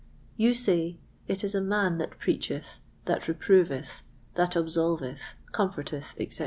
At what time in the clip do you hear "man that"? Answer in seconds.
1.61-2.17